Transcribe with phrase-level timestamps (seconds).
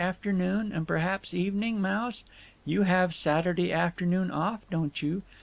[0.03, 2.25] afternoon and perhaps evening, Mouse?
[2.65, 5.21] You have Saturday afternoon off, don't you?